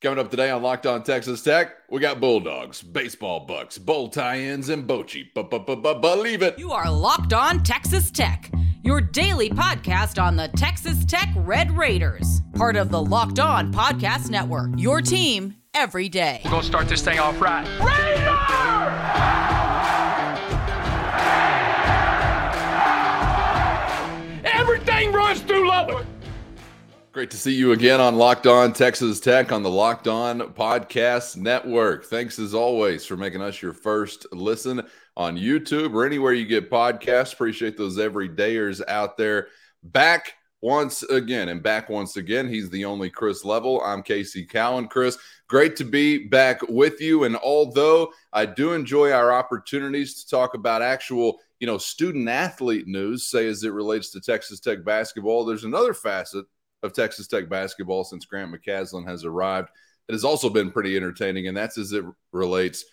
[0.00, 4.68] Coming up today on Locked On Texas Tech, we got Bulldogs, baseball bucks, bowl tie-ins,
[4.68, 5.24] and Bochy.
[5.34, 6.56] Believe it.
[6.56, 8.48] You are Locked On Texas Tech,
[8.84, 14.30] your daily podcast on the Texas Tech Red Raiders, part of the Locked On Podcast
[14.30, 14.70] Network.
[14.76, 16.42] Your team every day.
[16.44, 17.66] We're gonna start this thing off right.
[17.80, 18.38] Raider!
[24.44, 26.06] Everything runs through Lubbock.
[27.10, 31.38] Great to see you again on Locked On Texas Tech on the Locked On Podcast
[31.38, 32.04] Network.
[32.04, 36.70] Thanks as always for making us your first listen on YouTube or anywhere you get
[36.70, 37.32] podcasts.
[37.32, 39.48] Appreciate those everydayers out there.
[39.82, 42.46] Back once again and back once again.
[42.46, 43.80] He's the only Chris Level.
[43.80, 44.86] I'm Casey Cowan.
[44.86, 45.16] Chris,
[45.48, 47.24] great to be back with you.
[47.24, 52.86] And although I do enjoy our opportunities to talk about actual, you know, student athlete
[52.86, 56.44] news, say as it relates to Texas Tech basketball, there's another facet
[56.82, 59.70] of Texas Tech basketball since Grant McCasland has arrived.
[60.08, 62.84] It has also been pretty entertaining, and that's as it relates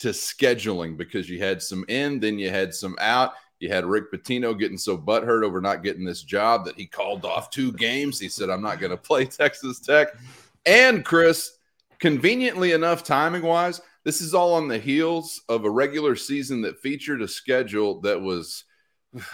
[0.00, 3.34] to scheduling because you had some in, then you had some out.
[3.60, 7.24] You had Rick Pitino getting so butthurt over not getting this job that he called
[7.24, 8.18] off two games.
[8.18, 10.08] He said, I'm not going to play Texas Tech.
[10.66, 11.58] And Chris,
[12.00, 16.80] conveniently enough, timing wise, this is all on the heels of a regular season that
[16.80, 18.64] featured a schedule that was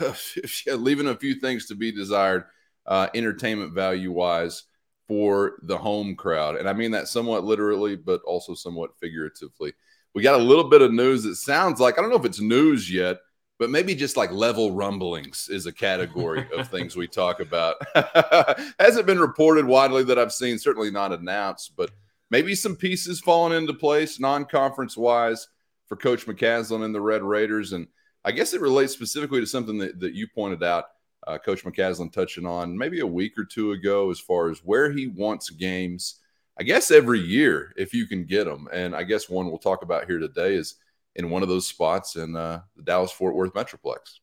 [0.67, 2.45] leaving a few things to be desired
[2.87, 4.65] uh, entertainment value wise
[5.07, 6.57] for the home crowd.
[6.57, 9.73] And I mean that somewhat literally, but also somewhat figuratively.
[10.15, 12.41] We got a little bit of news that sounds like I don't know if it's
[12.41, 13.19] news yet,
[13.59, 17.77] but maybe just like level rumblings is a category of things we talk about.
[18.81, 21.91] Hasn't been reported widely that I've seen, certainly not announced, but
[22.31, 25.49] maybe some pieces falling into place non conference wise
[25.87, 27.73] for Coach McCasland and the Red Raiders.
[27.73, 27.89] And
[28.25, 30.85] I guess it relates specifically to something that, that you pointed out
[31.27, 34.91] uh, Coach McCasland touching on maybe a week or two ago as far as where
[34.91, 36.17] he wants games.
[36.59, 39.83] I guess every year if you can get them, and I guess one we'll talk
[39.83, 40.77] about here today is
[41.17, 44.21] in one of those spots in uh, the Dallas Fort Worth Metroplex.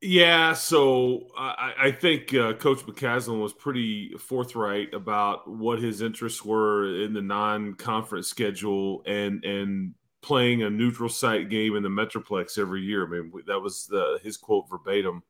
[0.00, 6.44] Yeah, so I, I think uh, Coach McCasland was pretty forthright about what his interests
[6.44, 12.58] were in the non-conference schedule and and playing a neutral site game in the Metroplex
[12.58, 13.06] every year.
[13.06, 15.22] I mean, that was the, his quote verbatim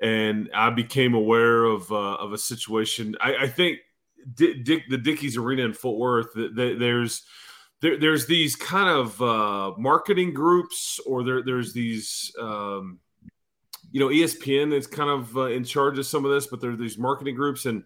[0.00, 3.16] and I became aware of uh, of a situation.
[3.20, 3.78] I, I think
[4.34, 6.34] Dick, the Dickies Arena in Fort Worth.
[6.34, 7.22] The, the, there's
[7.80, 12.32] there, there's these kind of uh, marketing groups, or there, there's these.
[12.40, 13.00] Um,
[13.92, 16.72] you know, ESPN is kind of uh, in charge of some of this, but there
[16.72, 17.84] are these marketing groups, and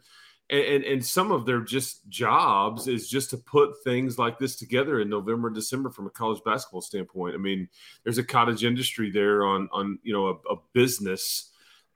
[0.49, 5.01] and and some of their just jobs is just to put things like this together
[5.01, 7.35] in November and December from a college basketball standpoint.
[7.35, 7.69] I mean,
[8.03, 11.51] there's a cottage industry there on on you know a, a business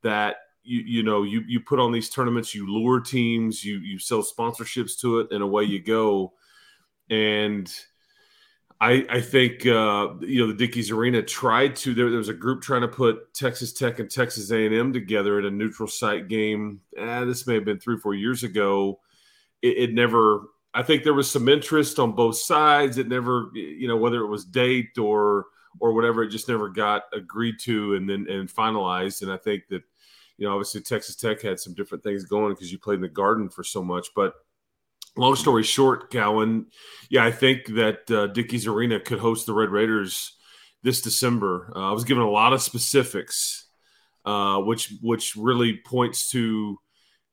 [0.05, 3.99] that you you know you you put on these tournaments, you lure teams, you you
[3.99, 6.33] sell sponsorships to it, and away you go.
[7.11, 7.71] And
[8.81, 11.95] I I think uh, you know the Dickies Arena tried to.
[11.95, 14.93] There, there was a group trying to put Texas Tech and Texas A and M
[14.93, 16.81] together in a neutral site game.
[16.97, 19.01] Eh, this may have been three four years ago.
[19.63, 20.49] It, it never.
[20.73, 22.99] I think there was some interest on both sides.
[22.99, 25.47] It never, you know, whether it was date or
[25.81, 29.23] or whatever, it just never got agreed to and then and finalized.
[29.23, 29.83] And I think that
[30.37, 33.09] you know, obviously Texas Tech had some different things going because you played in the
[33.09, 34.09] Garden for so much.
[34.15, 34.35] But
[35.17, 36.67] long story short, Cowan,
[37.09, 40.37] yeah, I think that uh, Dickies Arena could host the Red Raiders
[40.83, 41.73] this December.
[41.75, 43.67] Uh, I was given a lot of specifics,
[44.25, 46.79] uh, which which really points to.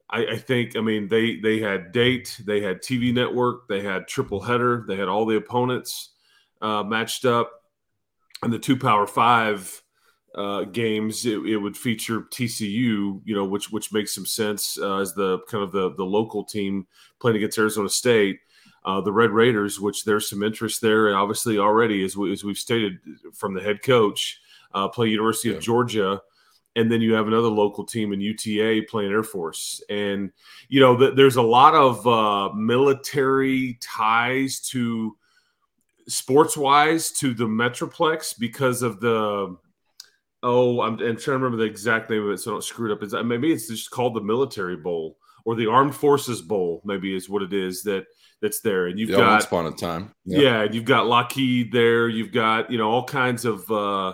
[0.09, 4.09] I, I, think I mean they they had date, they had TV network, they had
[4.09, 6.09] triple header, they had all the opponents
[6.61, 7.50] uh, matched up,
[8.44, 9.81] and the two Power Five
[10.35, 14.97] uh, games, it, it, would feature TCU, you know, which which makes some sense uh,
[14.97, 16.87] as the kind of the the local team
[17.19, 18.39] playing against Arizona State.
[18.83, 22.43] Uh, the Red Raiders, which there's some interest there, and obviously already, as, we, as
[22.43, 22.97] we've stated
[23.31, 24.41] from the head coach,
[24.73, 25.57] uh, play University yeah.
[25.57, 26.19] of Georgia,
[26.75, 30.31] and then you have another local team in UTA playing Air Force, and
[30.67, 35.16] you know th- there's a lot of uh, military ties to
[36.07, 39.57] sports wise to the Metroplex because of the
[40.43, 42.91] Oh, I'm, I'm, trying to remember the exact name of it, so I don't screw
[42.91, 43.03] it up.
[43.03, 46.82] Is maybe it's just called the Military Bowl or the Armed Forces Bowl?
[46.84, 48.08] Maybe is what it is that
[48.41, 48.88] that's there.
[48.88, 50.41] And you've yeah, got once upon a time, yep.
[50.41, 52.09] yeah, you've got Lockheed there.
[52.09, 54.14] You've got you know all kinds of uh,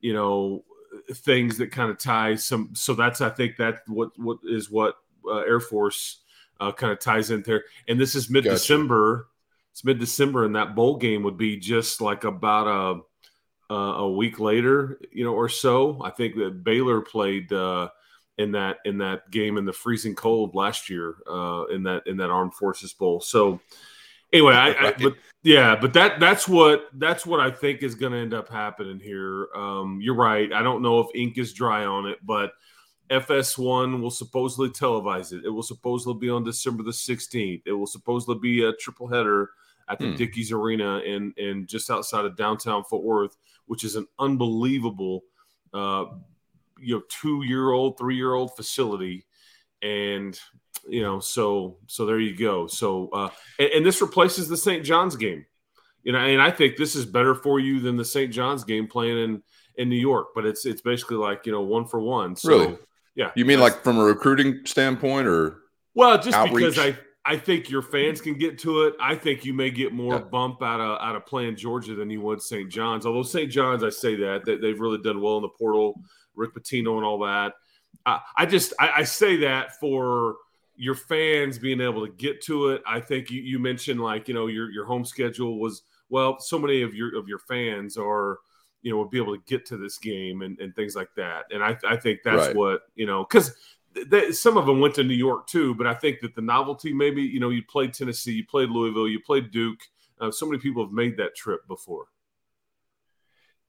[0.00, 0.64] you know
[1.12, 2.70] things that kind of tie some.
[2.74, 4.96] So that's I think that what what is what
[5.28, 6.20] uh, Air Force
[6.60, 7.64] uh, kind of ties in there.
[7.88, 9.16] And this is mid December.
[9.16, 9.28] Gotcha.
[9.72, 13.00] It's mid December, and that bowl game would be just like about a
[13.70, 16.00] uh, a week later, you know, or so.
[16.02, 17.88] I think that Baylor played uh,
[18.38, 22.16] in that in that game in the freezing cold last year uh, in that in
[22.18, 23.20] that Armed Forces Bowl.
[23.20, 23.60] So
[24.32, 28.12] anyway, I, I but yeah, but that that's what that's what I think is going
[28.12, 29.48] to end up happening here.
[29.54, 30.52] Um, you're right.
[30.52, 32.52] I don't know if ink is dry on it, but
[33.10, 35.44] FS1 will supposedly televise it.
[35.44, 37.62] It will supposedly be on December the 16th.
[37.64, 39.50] It will supposedly be a triple header
[39.88, 40.16] at the hmm.
[40.16, 43.36] Dickies Arena in in just outside of downtown Fort Worth,
[43.66, 45.22] which is an unbelievable,
[45.74, 46.06] uh,
[46.78, 49.26] you know, two year old, three year old facility,
[49.82, 50.38] and
[50.88, 52.66] you know, so so there you go.
[52.66, 54.84] So uh, and, and this replaces the St.
[54.84, 55.46] John's game,
[56.02, 58.32] you know, and I think this is better for you than the St.
[58.32, 59.42] John's game playing in
[59.76, 60.28] in New York.
[60.34, 62.36] But it's it's basically like you know one for one.
[62.36, 62.78] So, really?
[63.14, 63.30] Yeah.
[63.34, 65.58] You mean like from a recruiting standpoint, or
[65.94, 66.74] well, just outreach?
[66.74, 68.30] because I I think your fans mm-hmm.
[68.30, 68.94] can get to it.
[69.00, 72.20] I think you may get more bump out of out of playing Georgia than you
[72.20, 72.70] would St.
[72.70, 73.04] John's.
[73.04, 73.50] Although St.
[73.50, 76.00] John's, I say that they, they've really done well in the portal,
[76.36, 77.54] Rick Pitino and all that.
[78.04, 80.36] I, I just I, I say that for
[80.76, 82.82] your fans being able to get to it.
[82.86, 86.38] I think you, you mentioned like you know your your home schedule was well.
[86.38, 88.38] So many of your of your fans are
[88.82, 91.46] you know would be able to get to this game and, and things like that.
[91.50, 92.56] And I I think that's right.
[92.56, 93.54] what you know because.
[94.32, 97.22] Some of them went to New York too, but I think that the novelty, maybe
[97.22, 99.80] you know, you played Tennessee, you played Louisville, you played Duke.
[100.20, 102.06] Uh, so many people have made that trip before.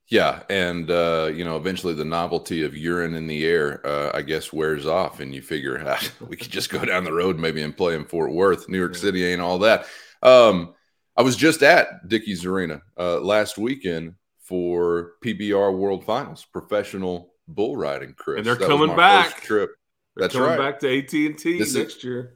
[0.10, 4.22] Yeah, and uh, you know, eventually the novelty of urine in the air, uh, I
[4.22, 7.62] guess, wears off, and you figure ah, we could just go down the road maybe
[7.62, 8.70] and play in Fort Worth.
[8.70, 9.86] New York City ain't all that.
[10.24, 10.74] Um,
[11.18, 17.76] I was just at Dickies Arena uh, last weekend for PBR World Finals, professional bull
[17.76, 18.14] riding.
[18.14, 19.42] Chris, and they're that coming back.
[19.42, 19.72] Trip.
[20.18, 20.72] They're That's coming right.
[20.72, 22.34] Back to AT and T next is, year.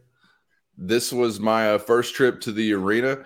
[0.77, 3.25] This was my uh, first trip to the arena.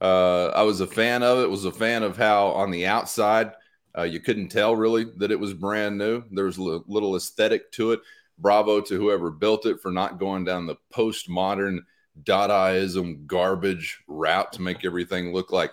[0.00, 1.48] Uh, I was a fan of it.
[1.48, 3.52] Was a fan of how on the outside
[3.96, 6.24] uh, you couldn't tell really that it was brand new.
[6.32, 8.00] There was a little aesthetic to it.
[8.38, 11.78] Bravo to whoever built it for not going down the postmodern
[12.24, 15.70] Dadaism garbage route to make everything look like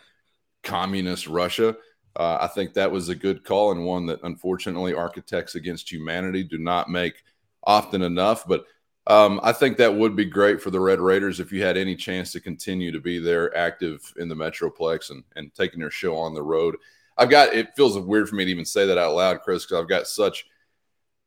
[0.61, 1.75] communist Russia.
[2.15, 6.43] Uh, I think that was a good call and one that unfortunately architects against humanity
[6.43, 7.23] do not make
[7.63, 8.47] often enough.
[8.47, 8.65] But
[9.07, 11.95] um, I think that would be great for the Red Raiders if you had any
[11.95, 16.15] chance to continue to be there active in the Metroplex and, and taking their show
[16.15, 16.75] on the road.
[17.17, 19.81] I've got it feels weird for me to even say that out loud, Chris, because
[19.81, 20.45] I've got such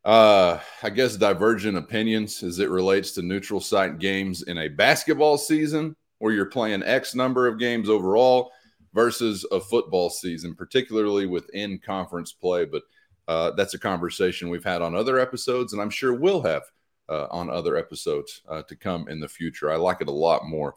[0.05, 5.39] uh I guess divergent opinions as it relates to neutral site games in a basketball
[5.39, 8.53] season where you're playing X number of games overall
[8.95, 12.65] versus a football season, particularly within conference play.
[12.65, 12.83] But
[13.29, 16.63] uh, that's a conversation we've had on other episodes, and I'm sure we'll have
[17.09, 19.71] uh, on other episodes uh, to come in the future.
[19.71, 20.75] I like it a lot more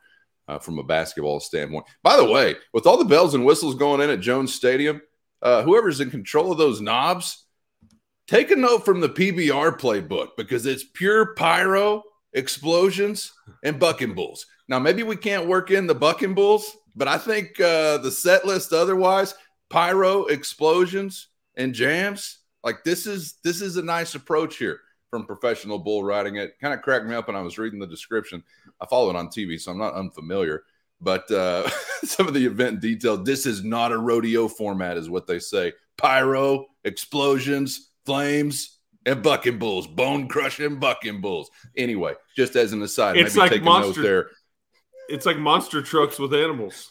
[0.47, 1.85] uh, from a basketball standpoint.
[2.03, 5.01] By the way, with all the bells and whistles going in at Jones Stadium,
[5.41, 7.45] uh, whoever's in control of those knobs,
[8.27, 12.03] take a note from the PBR playbook because it's pure pyro,
[12.33, 13.33] explosions,
[13.63, 14.45] and bucking bulls.
[14.67, 18.45] Now, maybe we can't work in the bucking bulls, but I think uh, the set
[18.45, 19.35] list otherwise,
[19.69, 21.27] pyro, explosions,
[21.57, 24.79] and jams, like this is this is a nice approach here
[25.09, 26.35] from professional bull riding.
[26.35, 28.43] It kind of cracked me up when I was reading the description.
[28.81, 30.63] I follow it on TV, so I'm not unfamiliar.
[31.01, 31.69] But uh,
[32.03, 35.73] some of the event detail, this is not a rodeo format, is what they say.
[35.97, 41.49] Pyro, explosions, flames, and bucking bulls, bone crushing bucking bulls.
[41.77, 44.29] Anyway, just as an aside, it's maybe like take monster, a note there.
[45.07, 46.89] It's like monster trucks with animals.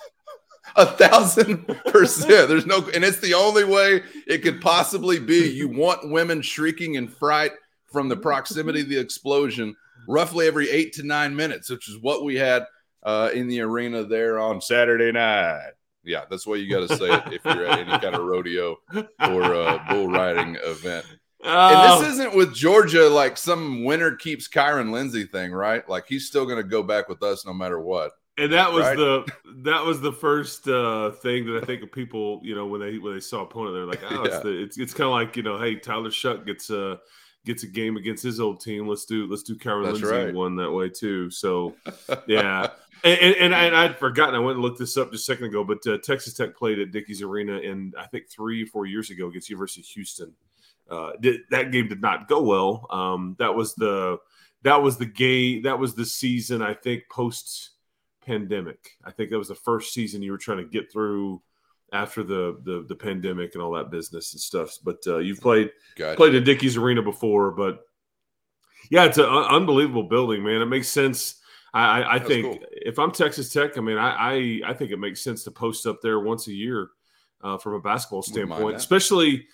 [0.77, 2.49] a thousand percent.
[2.49, 5.49] There's no, and it's the only way it could possibly be.
[5.49, 7.53] You want women shrieking in fright
[7.93, 9.77] from the proximity of the explosion
[10.09, 12.65] roughly every eight to nine minutes, which is what we had
[13.03, 15.73] uh, in the arena there on Saturday night.
[16.03, 18.77] Yeah, that's what you got to say it if you're at any kind of rodeo
[19.21, 21.07] or uh, bull riding event.
[21.43, 21.97] Oh.
[21.99, 25.87] And this isn't with Georgia like some winner keeps Kyron Lindsey thing, right?
[25.89, 28.13] Like he's still going to go back with us no matter what.
[28.37, 28.97] And that was right?
[28.97, 32.81] the that was the first uh, thing that I think of people, you know, when
[32.81, 34.35] they when they saw opponent, they're like, oh, yeah.
[34.35, 36.97] it's, the, it's it's kind of like you know, hey, Tyler Shough gets uh
[37.45, 38.89] gets a game against his old team.
[38.89, 40.35] Let's do let's do Kyron Lindsey right.
[40.35, 41.31] one that way too.
[41.31, 41.75] So
[42.27, 42.71] yeah,
[43.05, 44.35] and, and, and, I, would forgotten.
[44.35, 45.63] I went and looked this up just a second ago.
[45.63, 49.11] But uh, Texas Tech played at Dickies Arena, and I think three or four years
[49.11, 50.33] ago against University of Houston.
[50.91, 52.87] Uh, did, that game did not go well.
[52.91, 54.19] Um, that was the
[54.63, 55.63] that was the game.
[55.63, 56.63] That was the season.
[56.63, 57.71] I think post
[58.25, 58.97] pandemic.
[59.05, 61.43] I think that was the first season you were trying to get through
[61.93, 64.79] after the the, the pandemic and all that business and stuff.
[64.83, 66.17] But uh, you've played gotcha.
[66.17, 67.81] played at Dickies Arena before, but
[68.91, 70.61] yeah, it's an unbelievable building, man.
[70.61, 71.41] It makes sense.
[71.73, 72.59] I, I think cool.
[72.71, 75.87] if I'm Texas Tech, I mean, I, I, I think it makes sense to post
[75.87, 76.91] up there once a year
[77.43, 79.49] uh, from a basketball standpoint, especially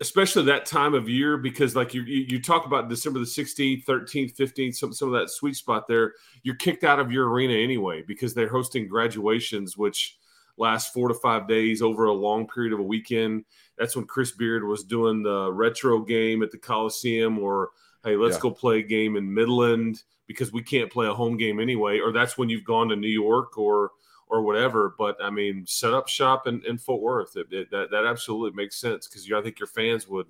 [0.00, 4.36] especially that time of year because like you you talk about December the 16th, 13th,
[4.36, 8.02] 15th, some some of that sweet spot there, you're kicked out of your arena anyway
[8.06, 10.18] because they're hosting graduations which
[10.58, 13.44] last 4 to 5 days over a long period of a weekend.
[13.78, 17.70] That's when Chris Beard was doing the retro game at the Coliseum or
[18.04, 18.42] hey, let's yeah.
[18.42, 22.12] go play a game in Midland because we can't play a home game anyway or
[22.12, 23.92] that's when you've gone to New York or
[24.28, 24.94] or whatever.
[24.98, 27.36] But I mean, set up shop in, in Fort Worth.
[27.36, 30.26] It, it, that that absolutely makes sense because I think your fans would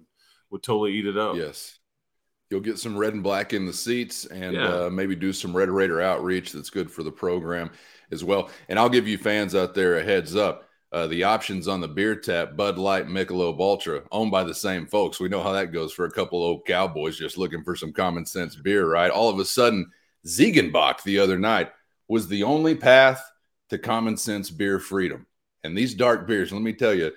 [0.51, 1.37] would totally eat it up.
[1.37, 1.79] Yes,
[2.51, 4.69] you'll get some red and black in the seats, and yeah.
[4.69, 6.53] uh, maybe do some Red Raider outreach.
[6.53, 7.71] That's good for the program
[8.11, 8.51] as well.
[8.69, 10.65] And I'll give you fans out there a heads up.
[10.93, 14.87] Uh, the options on the beer tap, Bud Light, Michelob Ultra, owned by the same
[14.87, 15.19] folks.
[15.19, 18.25] We know how that goes for a couple old cowboys just looking for some common
[18.25, 19.11] sense beer, right?
[19.11, 19.91] All of a sudden,
[20.27, 21.73] Ziegenbock the other night
[22.09, 23.21] was the only path
[23.71, 25.27] to common sense beer freedom.
[25.65, 27.13] And these dark beers, let me tell you,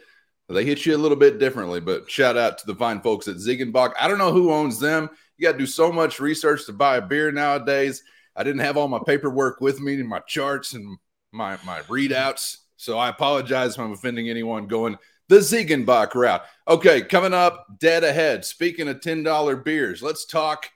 [0.47, 3.35] they hit you a little bit differently, but shout out to the fine folks at
[3.35, 3.93] Ziegenbock.
[3.99, 5.09] I don't know who owns them.
[5.37, 8.03] You got to do so much research to buy a beer nowadays.
[8.35, 10.97] I didn't have all my paperwork with me and my charts and
[11.31, 12.57] my, my readouts.
[12.77, 16.43] So I apologize if I'm offending anyone going the Ziegenbock route.
[16.67, 18.43] Okay, coming up dead ahead.
[18.43, 20.67] Speaking of $10 beers, let's talk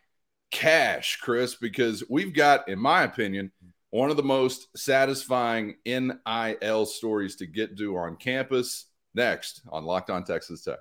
[0.51, 3.51] cash, Chris, because we've got, in my opinion,
[3.93, 10.09] one of the most satisfying NIL stories to get to on campus next on Locked
[10.09, 10.79] On Texas Tech.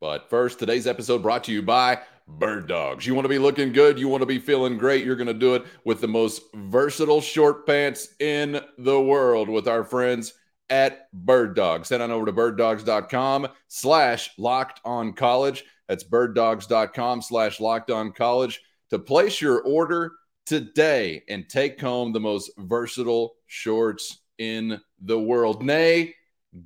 [0.00, 1.98] But first, today's episode brought to you by
[2.38, 3.04] Birddogs.
[3.04, 5.34] You want to be looking good, you want to be feeling great, you're going to
[5.34, 10.32] do it with the most versatile short pants in the world with our friends
[10.70, 11.90] at Birddogs.
[11.90, 15.64] Head on over to birddogs.com slash locked on college.
[15.88, 20.12] That's birddogs.com slash locked on college to place your order
[20.46, 25.62] today and take home the most versatile shorts in the world.
[25.62, 26.14] Nay,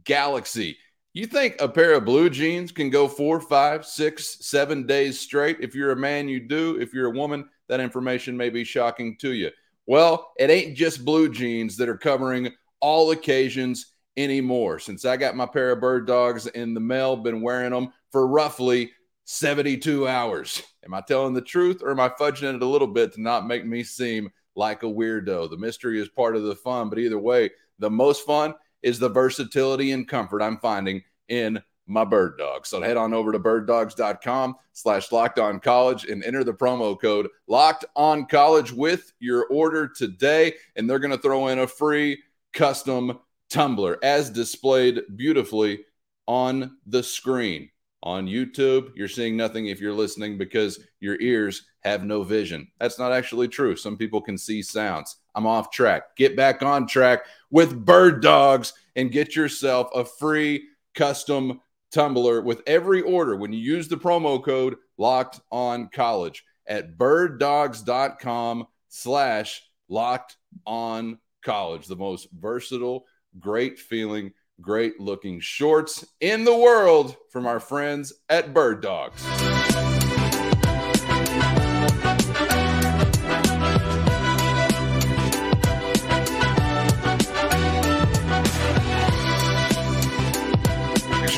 [0.05, 0.79] Galaxy.
[1.13, 5.59] You think a pair of blue jeans can go four, five, six, seven days straight?
[5.61, 6.79] If you're a man, you do.
[6.79, 9.51] If you're a woman, that information may be shocking to you.
[9.87, 14.79] Well, it ain't just blue jeans that are covering all occasions anymore.
[14.79, 18.27] Since I got my pair of bird dogs in the mail, been wearing them for
[18.27, 18.91] roughly
[19.27, 20.63] 72 hours.
[20.85, 23.47] Am I telling the truth or am I fudging it a little bit to not
[23.47, 25.51] make me seem like a weirdo?
[25.51, 28.55] The mystery is part of the fun, but either way, the most fun
[28.85, 32.67] is the versatility and comfort I'm finding in my bird dog.
[32.67, 37.29] So head on over to birddogs.com slash locked on college and enter the promo code
[37.49, 40.55] locked on college with your order today.
[40.77, 43.19] And they're going to throw in a free custom
[43.51, 45.81] tumbler as displayed beautifully
[46.29, 47.71] on the screen
[48.03, 52.69] on YouTube, you're seeing nothing if you're listening because your ears have no vision.
[52.79, 53.77] That's not actually true.
[53.77, 55.17] Some people can see sounds.
[55.35, 56.17] I'm off track.
[56.17, 61.61] Get back on track with Birddogs and get yourself a free custom
[61.93, 68.67] tumbler with every order when you use the promo code locked on college at birddogs.com
[68.89, 70.37] slash locked
[70.67, 71.87] on college.
[71.87, 73.07] The most versatile,
[73.39, 79.23] great feeling great looking shorts in the world from our friends at Birddogs.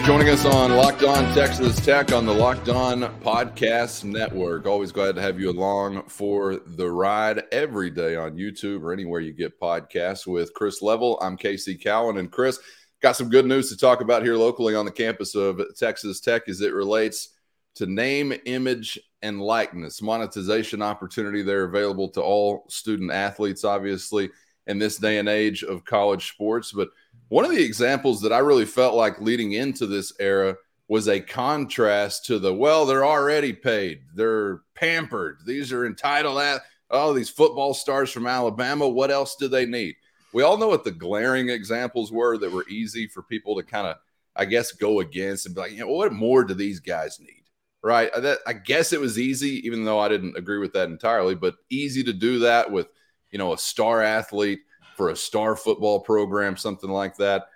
[0.08, 4.64] Joining us on Locked On Texas Tech on the Locked On Podcast Network.
[4.64, 9.20] Always glad to have you along for the ride every day on YouTube or anywhere
[9.20, 11.18] you get podcasts with Chris Level.
[11.20, 12.16] I'm Casey Cowan.
[12.16, 12.58] And Chris,
[13.00, 16.48] got some good news to talk about here locally on the campus of Texas Tech
[16.48, 17.30] as it relates
[17.76, 21.42] to name, image, and likeness monetization opportunity.
[21.42, 24.30] They're available to all student athletes, obviously,
[24.66, 26.72] in this day and age of college sports.
[26.72, 26.90] But
[27.28, 30.56] one of the examples that I really felt like leading into this era
[30.88, 36.62] was a contrast to the well, they're already paid, they're pampered, these are entitled at
[36.90, 38.88] all oh, these football stars from Alabama.
[38.88, 39.96] What else do they need?
[40.38, 43.88] We all know what the glaring examples were that were easy for people to kind
[43.88, 43.96] of,
[44.36, 47.42] I guess, go against and be like, you know, what more do these guys need?
[47.82, 48.08] Right.
[48.14, 51.56] That, I guess it was easy, even though I didn't agree with that entirely, but
[51.70, 52.86] easy to do that with,
[53.32, 54.60] you know, a star athlete
[54.96, 57.48] for a star football program, something like that.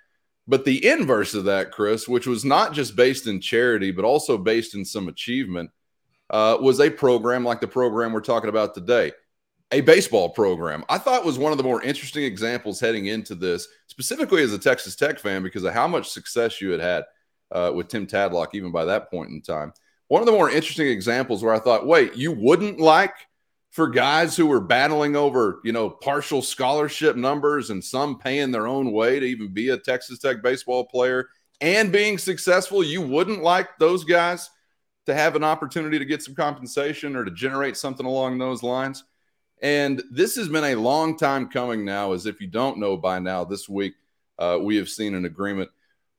[0.49, 4.37] But the inverse of that, Chris, which was not just based in charity, but also
[4.37, 5.71] based in some achievement,
[6.31, 9.13] uh, was a program like the program we're talking about today
[9.73, 10.85] a baseball program.
[10.89, 14.59] I thought was one of the more interesting examples heading into this, specifically as a
[14.59, 17.05] Texas Tech fan, because of how much success you had had
[17.51, 19.73] uh, with Tim Tadlock, even by that point in time.
[20.09, 23.15] One of the more interesting examples where I thought, wait, you wouldn't like
[23.71, 28.67] for guys who were battling over, you know, partial scholarship numbers and some paying their
[28.67, 31.29] own way to even be a Texas Tech baseball player
[31.63, 34.51] and being successful, you wouldn't like those guys
[35.07, 39.05] to have an opportunity to get some compensation or to generate something along those lines.
[39.63, 43.21] And this has been a long time coming now, as if you don't know by
[43.21, 43.95] now, this week
[44.39, 45.71] uh, we have seen an agreement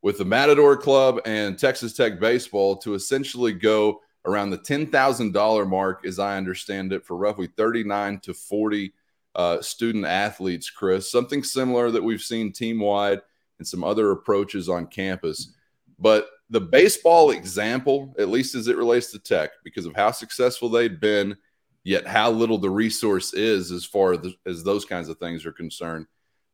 [0.01, 6.05] with the Matador Club and Texas Tech Baseball to essentially go around the $10,000 mark,
[6.05, 8.93] as I understand it, for roughly 39 to 40
[9.35, 11.11] uh, student athletes, Chris.
[11.11, 13.19] Something similar that we've seen team wide
[13.59, 15.53] and some other approaches on campus.
[15.99, 20.69] But the baseball example, at least as it relates to Tech, because of how successful
[20.69, 21.35] they've been,
[21.83, 26.07] yet how little the resource is as far as those kinds of things are concerned,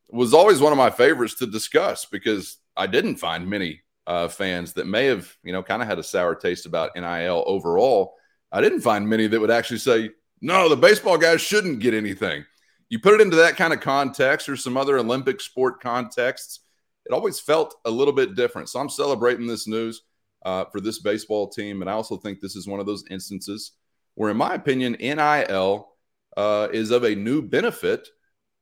[0.10, 4.74] was always one of my favorites to discuss because I didn't find many uh, fans
[4.74, 8.16] that may have, you know, kind of had a sour taste about NIL overall.
[8.52, 10.10] I didn't find many that would actually say,
[10.42, 12.46] no, the baseball guys shouldn't get anything.
[12.90, 16.62] You put it into that kind of context or some other Olympic sport contexts,
[17.06, 18.70] it always felt a little bit different.
[18.70, 20.02] So I'm celebrating this news
[20.44, 21.82] uh, for this baseball team.
[21.82, 23.74] And I also think this is one of those instances
[24.20, 25.88] where, in my opinion, NIL
[26.36, 28.10] uh, is of a new benefit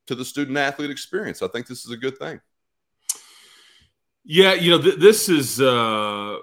[0.05, 1.41] to the student athlete experience.
[1.41, 2.39] I think this is a good thing.
[4.23, 5.59] Yeah, you know, th- this is.
[5.59, 6.37] Uh,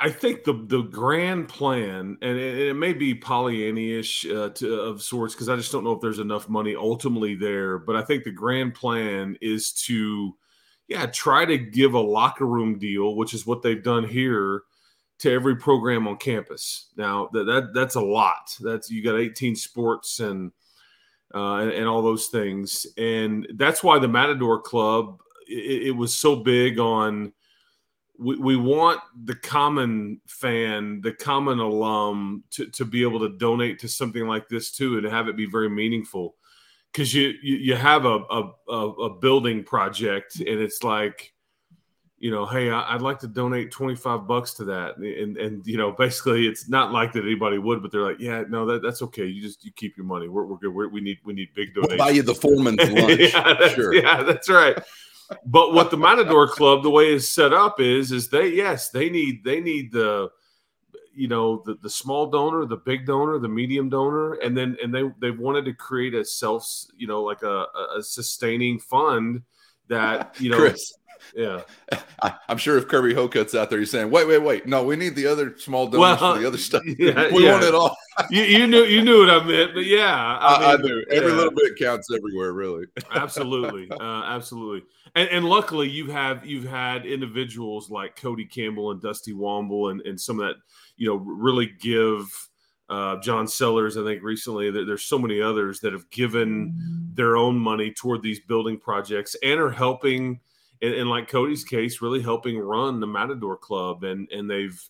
[0.00, 5.02] I, think the the grand plan, and it, it may be Pollyannish uh, to, of
[5.02, 7.78] sorts, because I just don't know if there's enough money ultimately there.
[7.78, 10.36] But I think the grand plan is to,
[10.86, 14.62] yeah, try to give a locker room deal, which is what they've done here,
[15.20, 16.88] to every program on campus.
[16.96, 18.56] Now that, that that's a lot.
[18.60, 20.52] That's you got 18 sports and,
[21.34, 26.16] uh, and and all those things, and that's why the Matador Club it, it was
[26.16, 27.32] so big on
[28.20, 33.78] we, we want the common fan, the common alum to, to be able to donate
[33.80, 36.36] to something like this too and have it be very meaningful.
[36.92, 41.32] Cause you, you, you have a, a, a building project and it's like,
[42.20, 44.98] you know, hey, I'd like to donate 25 bucks to that.
[44.98, 48.44] And, and, you know, basically it's not like that anybody would, but they're like, yeah,
[48.48, 49.24] no, that, that's okay.
[49.24, 50.28] You just, you keep your money.
[50.28, 50.74] We're, we're good.
[50.74, 51.98] We're, we need, we need big donations.
[51.98, 53.20] We'll buy you the foreman's lunch.
[53.20, 53.94] yeah, that's, sure.
[53.94, 54.78] yeah, that's right
[55.46, 59.08] but what the Matador Club, the way it's set up is, is they yes, they
[59.08, 60.30] need they need the
[61.14, 64.94] you know the the small donor, the big donor, the medium donor, and then and
[64.94, 66.66] they they wanted to create a self
[66.96, 67.66] you know like a,
[67.96, 69.42] a sustaining fund
[69.88, 70.94] that you know Chris,
[71.34, 71.62] yeah.
[72.22, 74.66] I, am sure if Kirby Hocutt's out there, he's saying, "Wait, wait, wait!
[74.66, 76.82] No, we need the other small donors well, for the other stuff.
[76.98, 77.52] Yeah, we yeah.
[77.52, 77.96] want it all."
[78.30, 81.04] you, you, knew you knew what I meant, but yeah, I, mean, I, I do.
[81.10, 81.36] Every yeah.
[81.36, 82.86] little bit counts everywhere, really.
[83.14, 84.86] absolutely, uh, absolutely.
[85.14, 90.00] And, and, luckily, you have you've had individuals like Cody Campbell and Dusty Womble and,
[90.02, 90.56] and some of that,
[90.96, 92.26] you know, really give.
[92.88, 94.68] Uh, John Sellers, I think recently.
[94.68, 96.74] There's so many others that have given
[97.14, 100.40] their own money toward these building projects and are helping
[100.82, 104.80] and, and like Cody's case, really helping run the Matador Club, and and they've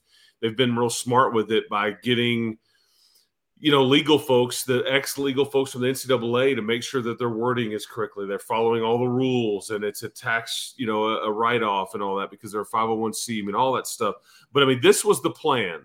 [0.41, 2.59] they've been real smart with it by getting
[3.61, 7.19] you know, legal folks, the ex legal folks from the NCAA to make sure that
[7.19, 8.27] their wording is correctly.
[8.27, 11.93] They're following all the rules and it's a tax, you know, a, a write off
[11.93, 14.15] and all that because they're a 501c, I mean, all that stuff.
[14.51, 15.83] But I mean, this was the plan.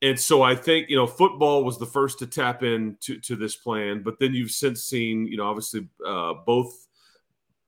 [0.00, 3.54] And so I think, you know, football was the first to tap into to this
[3.54, 4.02] plan.
[4.02, 6.86] But then you've since seen, you know, obviously uh, both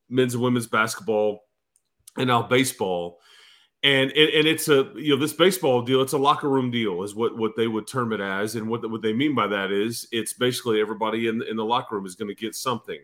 [0.08, 1.45] men's and women's basketball
[2.16, 3.20] and now baseball.
[3.82, 7.02] And, and, and it's a you know this baseball deal it's a locker room deal
[7.02, 8.56] is what what they would term it as.
[8.56, 11.94] And what what they mean by that is it's basically everybody in in the locker
[11.94, 12.98] room is going to get something.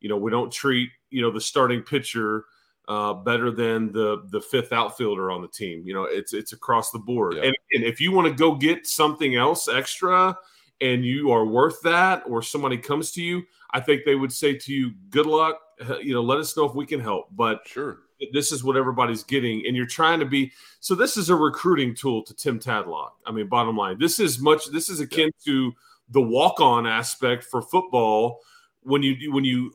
[0.00, 2.44] You know we don't treat you know the starting pitcher
[2.88, 5.82] uh, better than the the fifth outfielder on the team.
[5.86, 7.34] You know it's it's across the board.
[7.36, 7.44] Yeah.
[7.44, 10.36] and, and if you want to go get something else extra
[10.80, 13.42] and you are worth that or somebody comes to you
[13.72, 15.58] i think they would say to you good luck.
[16.00, 17.28] You know let us know if we can help.
[17.30, 18.00] But sure
[18.32, 21.94] this is what everybody's getting and you're trying to be so this is a recruiting
[21.94, 23.10] tool to tim tadlock.
[23.26, 25.72] I mean bottom line this is much this is akin to
[26.10, 28.40] the walk-on aspect for football
[28.82, 29.72] when you when you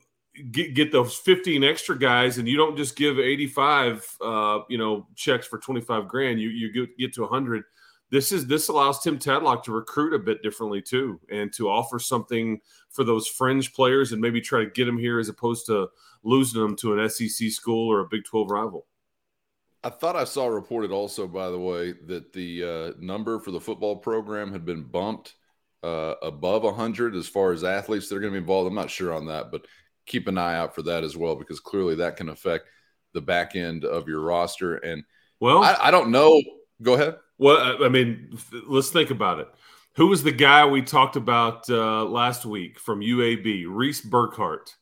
[0.51, 5.07] get, get those 15 extra guys and you don't just give 85 uh, you know
[5.15, 7.63] checks for 25 grand you you get, get to 100
[8.13, 11.97] this is this allows Tim Tadlock to recruit a bit differently too, and to offer
[11.97, 15.89] something for those fringe players, and maybe try to get them here as opposed to
[16.21, 18.85] losing them to an SEC school or a Big Twelve rival.
[19.83, 23.59] I thought I saw reported also, by the way, that the uh, number for the
[23.59, 25.33] football program had been bumped
[25.81, 28.67] uh, above 100 as far as athletes that are going to be involved.
[28.67, 29.65] I'm not sure on that, but
[30.05, 32.69] keep an eye out for that as well because clearly that can affect
[33.13, 34.75] the back end of your roster.
[34.75, 35.03] And
[35.39, 36.39] well, I, I don't know.
[36.83, 37.15] Go ahead.
[37.39, 39.47] Well, I mean, let's think about it.
[39.95, 44.75] Who was the guy we talked about uh, last week from UAB, Reese Burkhardt?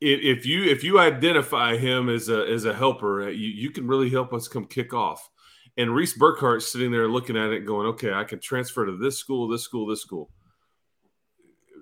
[0.00, 3.86] If you if you identify him as a as a helper, uh, you, you can
[3.86, 5.30] really help us come kick off.
[5.76, 9.18] and Reese Burkhardt sitting there looking at it, going, "Okay, I can transfer to this
[9.18, 10.30] school, this school, this school."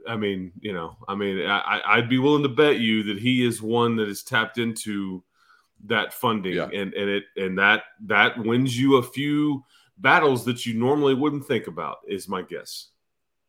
[0.09, 3.45] I mean, you know, I mean, I, I'd be willing to bet you that he
[3.45, 5.23] is one that is tapped into
[5.87, 6.65] that funding, yeah.
[6.73, 9.65] and and it and that that wins you a few
[9.99, 11.99] battles that you normally wouldn't think about.
[12.09, 12.89] Is my guess.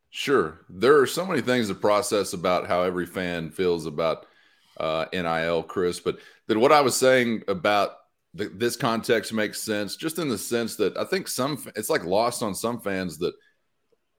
[0.10, 4.28] Sure, there are so many things to process about how every fan feels about
[4.78, 6.00] uh, NIL, Chris.
[6.00, 7.91] But then what I was saying about
[8.34, 12.06] the, this context makes sense, just in the sense that I think some it's like
[12.06, 13.34] lost on some fans that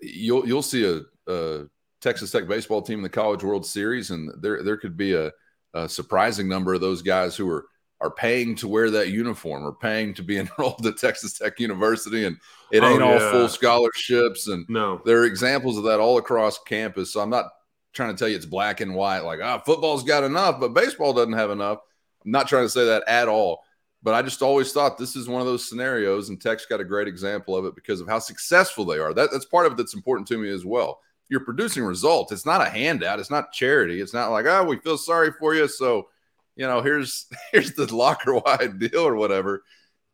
[0.01, 1.67] you'll you'll see a, a
[2.01, 5.33] Texas Tech baseball team in the College World Series, and there there could be a,
[5.75, 7.67] a surprising number of those guys who are
[8.05, 12.27] are paying to wear that uniform or paying to be enrolled at Texas Tech University,
[12.27, 12.37] and
[12.71, 13.25] it oh, ain't oh, yeah.
[13.25, 14.49] all full scholarships.
[14.49, 17.13] And no, there are examples of that all across campus.
[17.13, 17.47] So I'm not
[17.93, 21.13] trying to tell you it's black and white, like ah, football's got enough, but baseball
[21.13, 21.79] doesn't have enough.
[22.25, 23.63] I'm not trying to say that at all.
[24.03, 26.85] But I just always thought this is one of those scenarios, and Tech's got a
[26.85, 29.15] great example of it because of how successful they are.
[29.15, 31.01] That, that's part of it that's important to me as well.
[31.31, 32.31] You're producing results.
[32.31, 33.19] It's not a handout.
[33.19, 34.03] It's not charity.
[34.03, 35.67] It's not like, oh, we feel sorry for you.
[35.69, 36.09] So,
[36.57, 39.63] you know, here's here's the locker wide deal or whatever.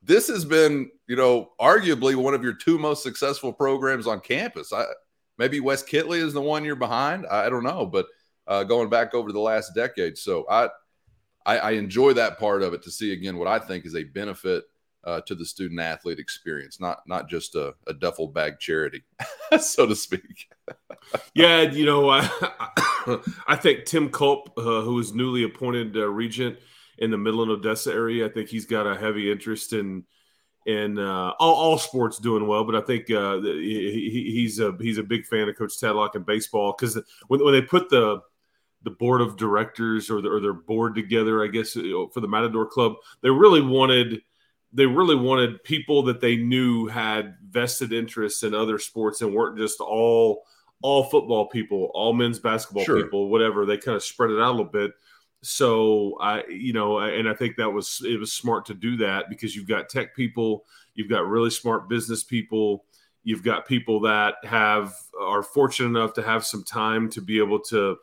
[0.03, 4.73] This has been, you know, arguably one of your two most successful programs on campus.
[4.73, 4.85] I,
[5.37, 7.27] maybe Wes Kittley is the one you're behind.
[7.31, 8.07] I, I don't know, but
[8.47, 10.17] uh, going back over the last decade.
[10.17, 10.69] So I,
[11.45, 14.05] I, I enjoy that part of it to see again what I think is a
[14.05, 14.65] benefit
[15.05, 19.03] uh, to the student athlete experience, not not just a, a duffel bag charity,
[19.61, 20.49] so to speak.
[21.35, 22.29] yeah, you know, I,
[23.47, 26.59] I think Tim Culp, uh, who is newly appointed uh, regent
[26.99, 30.05] in the Midland Odessa area, I think he's got a heavy interest in
[30.67, 34.99] in uh, all, all, sports doing well, but I think uh, he, he's a he's
[34.99, 38.21] a big fan of Coach Tadlock in baseball because when, when they put the
[38.83, 42.67] the board of directors or, the, or their board together, I guess for the Matador
[42.67, 44.23] Club, they really wanted
[44.73, 49.59] they really wanted people that they knew had vested interests in other sports and weren't
[49.59, 50.45] just all
[50.83, 53.03] all football people, all men's basketball sure.
[53.03, 53.67] people, whatever.
[53.67, 54.93] They kind of spread it out a little bit.
[55.43, 59.29] So I, you know, and I think that was it was smart to do that
[59.29, 62.85] because you've got tech people, you've got really smart business people,
[63.25, 67.61] you've got people that have are fortunate enough to have some time to be able
[67.61, 67.97] to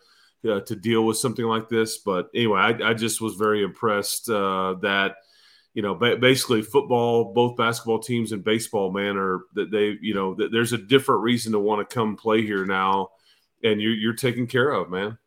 [0.49, 1.97] uh, to deal with something like this.
[1.97, 5.17] But anyway, I, I just was very impressed uh, that
[5.77, 10.33] you know basically football, both basketball teams and baseball, man, are that they you know
[10.33, 13.09] that there's a different reason to want to come play here now,
[13.63, 15.19] and you're you're taken care of, man.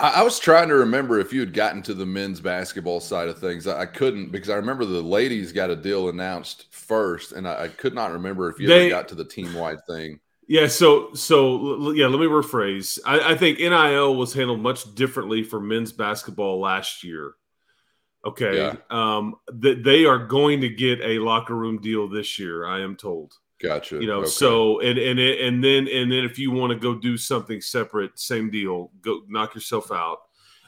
[0.00, 3.38] I, was trying to remember if you had gotten to the men's basketball side of
[3.38, 3.68] things.
[3.68, 7.68] I, couldn't because I remember the ladies got a deal announced first, and I, I
[7.68, 10.18] could not remember if you they, ever got to the team wide thing.
[10.48, 12.98] Yeah, so so yeah, let me rephrase.
[13.06, 17.34] I, I, think NIL was handled much differently for men's basketball last year.
[18.24, 18.76] Okay, yeah.
[18.90, 22.66] um, that they are going to get a locker room deal this year.
[22.66, 23.34] I am told.
[23.62, 23.96] Gotcha.
[23.96, 24.28] You know, okay.
[24.28, 27.60] so and and it, and then and then if you want to go do something
[27.60, 28.90] separate, same deal.
[29.02, 30.18] Go knock yourself out.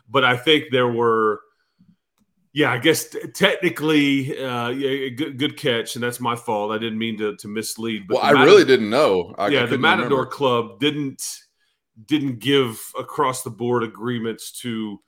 [0.08, 1.40] But I think there were,
[2.52, 6.72] yeah, I guess t- technically, uh, yeah, good, good catch, and that's my fault.
[6.72, 8.08] I didn't mean to to mislead.
[8.08, 9.34] But well, I really didn't know.
[9.38, 10.26] I, yeah, I the Matador remember.
[10.26, 11.22] Club didn't
[12.06, 15.00] didn't give across the board agreements to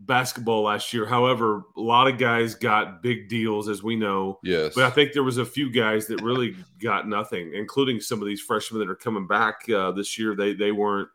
[0.00, 1.06] basketball last year.
[1.06, 4.38] However, a lot of guys got big deals, as we know.
[4.42, 4.74] Yes.
[4.74, 8.26] But I think there was a few guys that really got nothing, including some of
[8.26, 10.34] these freshmen that are coming back uh, this year.
[10.34, 11.08] They they weren't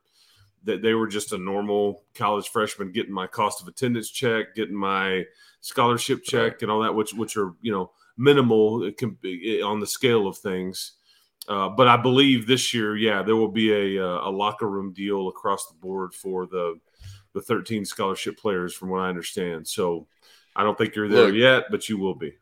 [0.63, 4.75] that they were just a normal college freshman getting my cost of attendance check, getting
[4.75, 5.25] my
[5.61, 6.61] scholarship check, right.
[6.61, 8.83] and all that, which which are you know minimal
[9.63, 10.93] on the scale of things.
[11.47, 14.93] Uh, but I believe this year, yeah, there will be a, uh, a locker room
[14.93, 16.79] deal across the board for the
[17.33, 19.67] the 13 scholarship players, from what I understand.
[19.67, 20.07] So
[20.55, 22.33] I don't think you're there Look, yet, but you will be.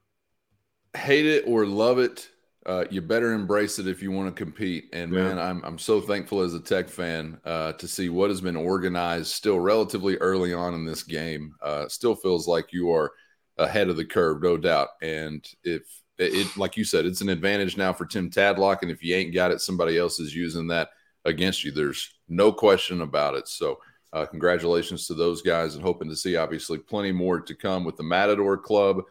[0.96, 2.30] Hate it or love it,
[2.66, 4.90] uh, you better embrace it if you want to compete.
[4.94, 5.24] And yeah.
[5.24, 8.56] man, I'm I'm so thankful as a Tech fan uh, to see what has been
[8.56, 11.56] organized still relatively early on in this game.
[11.62, 13.12] Uh, still feels like you are
[13.58, 14.90] ahead of the curve, no doubt.
[15.02, 15.82] And if
[16.18, 19.16] it, it, like you said, it's an advantage now for Tim Tadlock, and if you
[19.16, 20.90] ain't got it, somebody else is using that
[21.26, 21.72] against you.
[21.72, 23.48] There's no question about it.
[23.48, 23.80] So
[24.14, 27.96] uh, congratulations to those guys and hoping to see obviously plenty more to come with
[27.96, 29.04] the Matador Club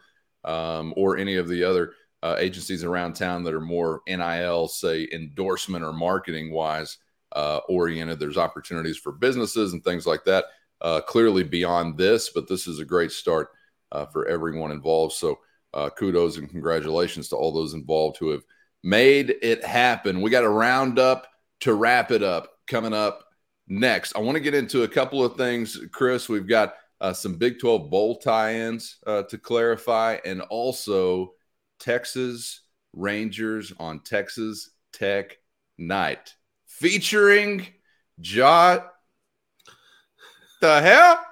[0.43, 5.07] um, or any of the other uh, agencies around town that are more NIL, say
[5.13, 6.97] endorsement or marketing wise
[7.33, 8.19] uh, oriented.
[8.19, 10.45] There's opportunities for businesses and things like that.
[10.81, 13.49] Uh, clearly beyond this, but this is a great start
[13.91, 15.13] uh, for everyone involved.
[15.13, 15.39] So
[15.73, 18.43] uh, kudos and congratulations to all those involved who have
[18.83, 20.21] made it happen.
[20.21, 21.27] We got a roundup
[21.61, 23.25] to wrap it up coming up
[23.69, 24.15] next.
[24.15, 26.27] I want to get into a couple of things, Chris.
[26.27, 31.33] We've got uh, some Big 12 bowl tie ins uh, to clarify, and also
[31.79, 32.61] Texas
[32.93, 35.37] Rangers on Texas Tech
[35.77, 36.33] Night,
[36.65, 37.65] featuring
[38.19, 38.91] Jot.
[40.61, 41.25] The hell?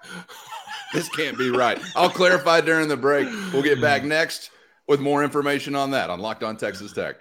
[0.93, 1.79] This can't be right.
[1.97, 3.27] I'll clarify during the break.
[3.51, 4.51] We'll get back next
[4.87, 7.17] with more information on that on Locked On Texas Tech.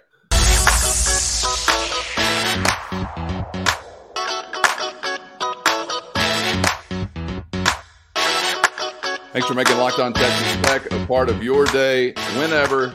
[9.37, 12.89] Thanks for making Locked On Texas Tech a part of your day, whenever,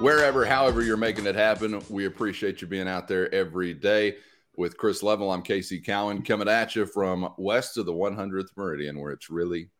[0.00, 1.82] wherever, however you're making it happen.
[1.88, 4.16] We appreciate you being out there every day.
[4.54, 9.00] With Chris Level, I'm Casey Cowan coming at you from west of the 100th Meridian,
[9.00, 9.70] where it's really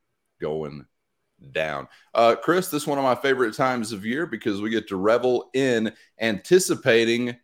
[0.40, 0.86] going
[1.52, 1.86] down.
[2.14, 4.96] Uh, Chris, this is one of my favorite times of year because we get to
[4.96, 5.92] revel in
[6.22, 7.36] anticipating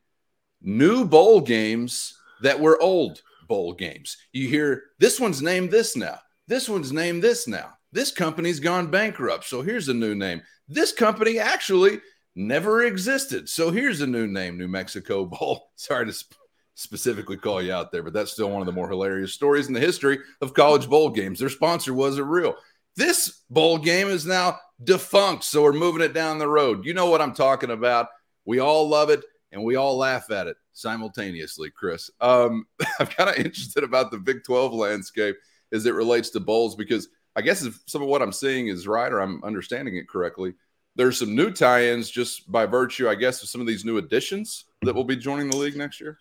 [0.63, 4.17] new bowl games that were old bowl games.
[4.33, 7.75] You hear this one's named this now, this one's named this now.
[7.95, 9.45] This company's gone bankrupt.
[9.45, 10.43] So here's a new name.
[10.69, 12.01] This company actually
[12.35, 13.49] never existed.
[13.49, 15.71] So here's a new name New Mexico Bowl.
[15.77, 16.35] Sorry to sp-
[16.75, 19.75] specifically call you out there, but that's still one of the more hilarious stories in
[19.75, 21.39] the history of college bowl games.
[21.39, 22.57] Their sponsor wasn't real.
[22.97, 25.45] This bowl game is now defunct.
[25.45, 26.85] So we're moving it down the road.
[26.85, 28.09] You know what I'm talking about.
[28.45, 32.11] We all love it and we all laugh at it simultaneously, Chris.
[32.21, 32.67] Um,
[32.99, 35.37] I'm kind of interested about the Big 12 landscape
[35.73, 38.87] as it relates to bowls because I guess if some of what I'm seeing is
[38.87, 40.55] right or I'm understanding it correctly,
[40.97, 44.67] there's some new tie-ins just by virtue, I guess, of some of these new additions
[44.83, 46.19] that will be joining the league next year.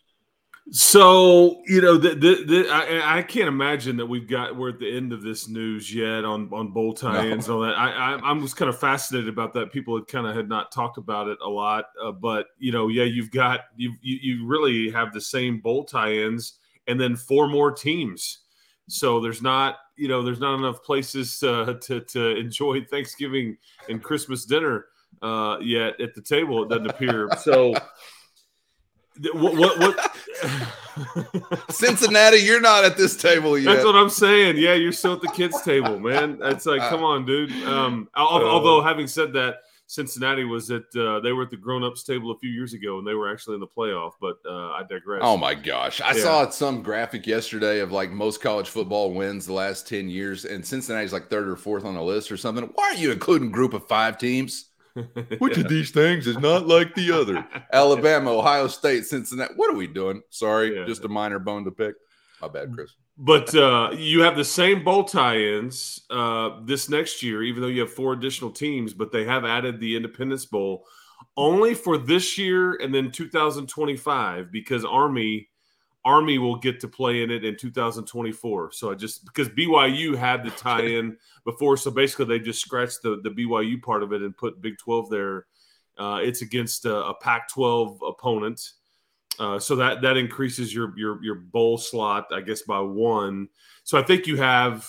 [0.72, 4.80] So you know, the, the, the, I, I, can't imagine that we've got we're at
[4.80, 7.56] the end of this news yet on on bowl tie-ins no.
[7.56, 7.78] and all that.
[7.78, 9.74] I, I am just kind of fascinated about that.
[9.74, 12.88] People had kind of had not talked about it a lot, uh, but you know,
[12.88, 17.72] yeah, you've got you you really have the same bowl tie-ins and then four more
[17.72, 18.40] teams.
[18.90, 23.58] So there's not you know there's not enough places uh, to to enjoy Thanksgiving
[23.90, 24.86] and Christmas dinner
[25.22, 26.64] uh, yet at the table.
[26.64, 27.74] It doesn't appear so.
[29.34, 30.12] What what, what?
[31.70, 33.74] Cincinnati, you're not at this table yet.
[33.74, 34.58] That's what I'm saying.
[34.58, 36.40] Yeah, you're still at the kids' table, man.
[36.42, 37.52] It's like, come on, dude.
[37.64, 39.58] Um, although having said that,
[39.94, 43.06] Cincinnati was at uh, they were at the grown-ups table a few years ago and
[43.06, 44.14] they were actually in the playoff.
[44.20, 45.22] But uh, I digress.
[45.24, 46.24] Oh my gosh, I yeah.
[46.24, 50.66] saw some graphic yesterday of like most college football wins the last ten years, and
[50.66, 52.72] Cincinnati's like third or fourth on the list or something.
[52.74, 54.72] Why are you including group of five teams?
[55.38, 57.48] Which of these things is not like the other?
[57.74, 59.54] Alabama, Ohio State, Cincinnati.
[59.56, 60.24] What are we doing?
[60.32, 60.86] Sorry, yeah.
[60.86, 61.94] just a minor bone to pick.
[62.42, 62.94] My bad, Chris.
[63.18, 67.82] But uh, you have the same bowl tie-ins uh, this next year, even though you
[67.82, 68.94] have four additional teams.
[68.94, 70.86] But they have added the Independence Bowl
[71.38, 75.50] only for this year and then 2025 because Army
[76.06, 78.72] Army will get to play in it in 2024.
[78.74, 83.22] So I just because BYU had the tie-in before, so basically they just scratched the
[83.24, 85.46] the BYU part of it and put Big 12 there.
[85.98, 88.72] Uh, it's against a, a Pac-12 opponent,
[89.40, 93.50] uh, so that that increases your your your bowl slot, I guess, by one.
[93.84, 94.88] So I think you have.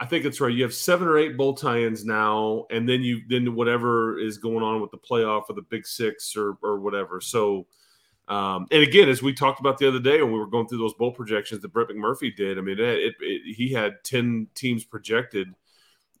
[0.00, 0.54] I think it's right.
[0.54, 4.62] You have seven or eight bowl tie-ins now, and then you then whatever is going
[4.62, 7.20] on with the playoff or the Big Six or or whatever.
[7.20, 7.66] So
[8.28, 10.78] um, and again, as we talked about the other day when we were going through
[10.78, 14.48] those bowl projections that Brett McMurphy did, I mean, it, it, it, he had 10
[14.54, 15.54] teams projected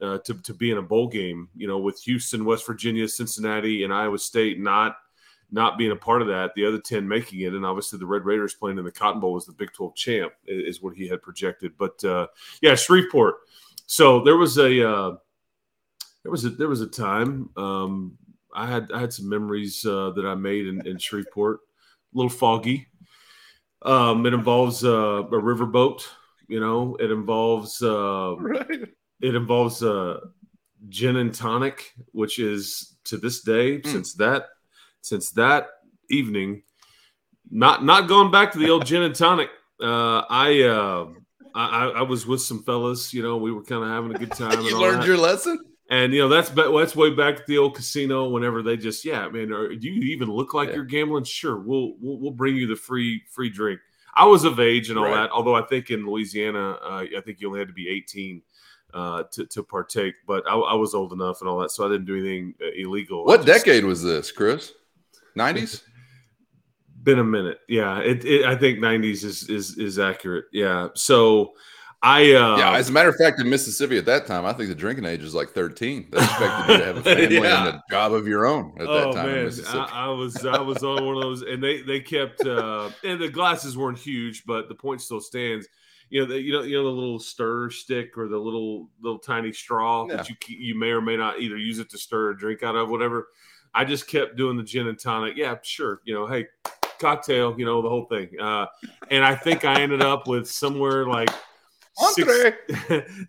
[0.00, 3.84] uh, to, to be in a bowl game, you know, with Houston, West Virginia, Cincinnati,
[3.84, 4.96] and Iowa State not
[5.50, 7.54] not being a part of that, the other 10 making it.
[7.54, 10.32] And obviously the Red Raiders playing in the Cotton Bowl as the Big 12 champ
[10.46, 11.72] is what he had projected.
[11.78, 12.26] But uh,
[12.60, 13.36] yeah, Shreveport.
[13.86, 15.16] So there was a uh,
[16.22, 18.18] there was a there was a time um,
[18.54, 21.60] I had I had some memories uh, that I made in, in Shreveport
[22.14, 22.88] a little foggy.
[23.82, 26.02] Um, it involves uh, a riverboat.
[26.48, 28.88] You know, it involves uh, right.
[29.20, 30.20] it involves uh,
[30.88, 33.86] gin and tonic, which is to this day mm.
[33.86, 34.46] since that
[35.02, 35.68] since that
[36.10, 36.62] evening,
[37.50, 39.50] not not going back to the old gin and tonic.
[39.80, 41.06] Uh, I, uh,
[41.54, 43.14] I I was with some fellas.
[43.14, 44.60] You know, we were kind of having a good time.
[44.64, 45.06] you learned that.
[45.06, 45.58] your lesson.
[45.90, 48.28] And you know that's that's way back at the old casino.
[48.28, 50.76] Whenever they just yeah, man, do you even look like yeah.
[50.76, 51.24] you're gambling?
[51.24, 53.80] Sure, we'll, we'll, we'll bring you the free free drink.
[54.14, 55.14] I was of age and all right.
[55.14, 55.30] that.
[55.30, 58.42] Although I think in Louisiana, uh, I think you only had to be 18
[58.92, 60.14] uh, to to partake.
[60.26, 62.66] But I, I, was old enough and all that, so I didn't do anything uh,
[62.76, 63.24] illegal.
[63.24, 64.72] What just, decade was this, Chris?
[65.38, 65.82] 90s.
[67.02, 68.00] Been a minute, yeah.
[68.00, 70.46] It, it, I think 90s is is is accurate.
[70.52, 70.88] Yeah.
[70.94, 71.54] So
[72.02, 72.76] I uh, yeah.
[72.76, 75.22] As a matter of fact, in Mississippi at that time, I think the drinking age
[75.22, 76.08] was like thirteen.
[76.12, 77.66] They expected you to have a family yeah.
[77.66, 79.26] and a job of your own at oh, that time.
[79.26, 79.50] Man.
[79.66, 83.20] I, I, was I was on one of those, and they they kept uh, and
[83.20, 85.66] the glasses weren't huge, but the point still stands.
[86.08, 89.18] You know, the, you know, you know the little stir stick or the little little
[89.18, 90.16] tiny straw yeah.
[90.16, 92.76] that you you may or may not either use it to stir a drink out
[92.76, 93.26] of, whatever.
[93.74, 95.36] I just kept doing the gin and tonic.
[95.36, 96.00] Yeah, sure.
[96.04, 96.46] You know, hey,
[96.98, 97.54] cocktail.
[97.58, 98.28] You know, the whole thing.
[98.40, 98.66] Uh,
[99.10, 101.30] and I think I ended up with somewhere like
[102.14, 102.56] six,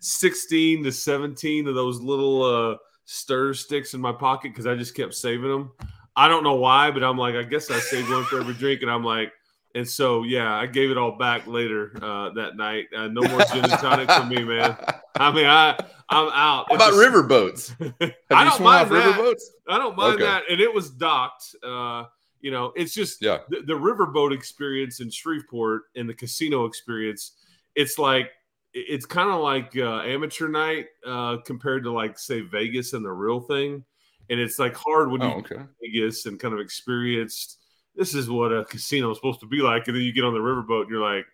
[0.00, 4.94] 16 to 17 of those little uh, stir sticks in my pocket because I just
[4.94, 5.72] kept saving them.
[6.16, 8.82] I don't know why, but I'm like, I guess I saved one for every drink,
[8.82, 9.32] and I'm like,
[9.74, 12.86] and so yeah, I gave it all back later uh, that night.
[12.94, 14.76] Uh, no more gin and tonic for me, man.
[15.16, 15.78] I mean, I
[16.08, 16.66] I'm out.
[16.68, 17.74] How about river boats?
[17.80, 19.14] I don't mind that.
[19.14, 19.42] Riverboats?
[19.68, 20.24] I don't mind okay.
[20.24, 21.54] that, and it was docked.
[21.62, 22.04] Uh,
[22.40, 23.38] you know, it's just yeah.
[23.48, 27.32] the, the riverboat experience in Shreveport and the casino experience.
[27.76, 28.30] It's like
[28.72, 33.12] it's kind of like uh, amateur night uh, compared to like say Vegas and the
[33.12, 33.84] real thing,
[34.30, 35.62] and it's like hard when you oh, okay.
[35.82, 37.58] Vegas and kind of experienced.
[38.00, 40.32] This is what a casino is supposed to be like, and then you get on
[40.32, 41.26] the riverboat and you're like,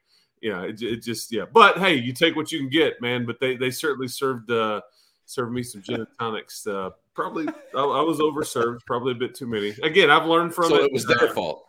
[0.43, 1.45] yeah, it, it just yeah.
[1.51, 3.25] But hey, you take what you can get, man.
[3.25, 4.83] But they they certainly served uh,
[5.25, 6.67] served me some gin and tonics.
[6.67, 9.75] Uh, probably I, I, was overserved, probably a bit too many.
[9.83, 10.85] Again, I've learned from so it.
[10.85, 11.67] it was their fault.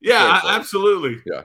[0.00, 0.54] Yeah, their fault.
[0.54, 1.22] absolutely.
[1.26, 1.42] Yeah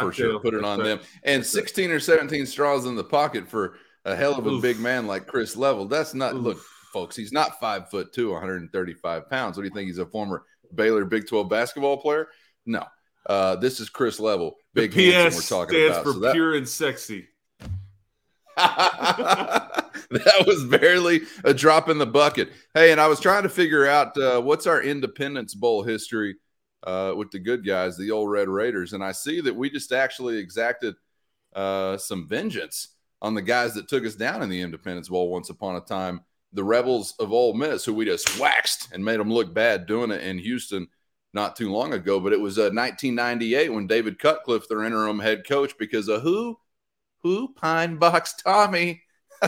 [0.00, 0.38] for sure.
[0.40, 1.00] Put it on them.
[1.24, 4.62] And 16 or 17 straws in the pocket for a hell of a Oof.
[4.62, 5.86] big man like Chris Level.
[5.86, 6.42] That's not Oof.
[6.42, 6.58] look,
[6.92, 7.16] folks.
[7.16, 9.56] He's not five foot two, 135 pounds.
[9.56, 9.88] What do you think?
[9.88, 12.28] He's a former Baylor Big 12 basketball player?
[12.66, 12.84] No.
[13.26, 14.56] Uh, this is Chris Level.
[14.74, 16.04] Big the PS we're talking stands about.
[16.04, 17.28] for so that, pure and sexy.
[18.56, 22.50] that was barely a drop in the bucket.
[22.74, 26.36] Hey, and I was trying to figure out uh, what's our Independence Bowl history
[26.84, 28.92] uh, with the good guys, the old Red Raiders.
[28.92, 30.94] And I see that we just actually exacted
[31.54, 32.88] uh, some vengeance
[33.20, 36.20] on the guys that took us down in the Independence Bowl once upon a time.
[36.52, 40.10] The Rebels of Ole Miss, who we just waxed and made them look bad doing
[40.10, 40.88] it in Houston
[41.32, 42.20] not too long ago.
[42.20, 46.58] But it was uh, 1998 when David Cutcliffe, their interim head coach, because of who?
[47.22, 47.54] Who?
[47.54, 49.02] Pine Box Tommy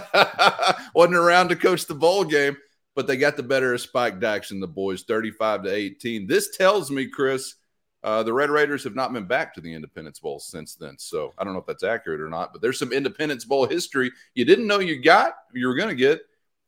[0.95, 2.57] wasn't around to coach the bowl game
[2.95, 6.27] but they got the better of Spike Dykes and the boys, 35 to 18.
[6.27, 7.57] This tells me, Chris,
[8.03, 10.97] uh, the Red Raiders have not been back to the Independence Bowl since then.
[10.99, 14.13] So I don't know if that's accurate or not, but there's some Independence Bowl history
[14.35, 16.21] you didn't know you got, you were going to get,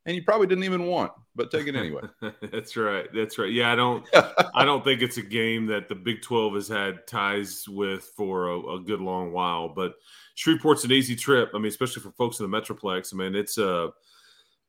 [0.06, 2.02] and you probably didn't even want, but take it anyway.
[2.52, 3.06] that's right.
[3.12, 3.52] That's right.
[3.52, 4.06] Yeah, I don't,
[4.54, 8.48] I don't think it's a game that the Big 12 has had ties with for
[8.48, 9.68] a, a good long while.
[9.68, 9.94] But
[10.36, 11.50] Shreveport's an easy trip.
[11.54, 13.12] I mean, especially for folks in the Metroplex.
[13.12, 13.90] I mean, it's a